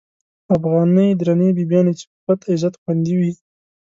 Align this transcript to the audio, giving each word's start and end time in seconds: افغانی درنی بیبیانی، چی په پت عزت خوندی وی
افغانی 0.55 1.07
درنی 1.19 1.49
بیبیانی، 1.57 1.93
چی 1.99 2.05
په 2.11 2.17
پت 2.35 2.39
عزت 2.53 2.73
خوندی 2.81 3.13
وی 3.19 3.31